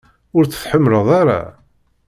[0.37, 1.41] Ur tt-tḥemmleḍ ara?